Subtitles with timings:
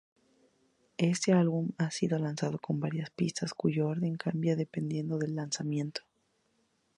[0.97, 6.01] Este álbum ha sido lanzado con varias pistas, cuyo orden cambia dependiendo del lanzamiento.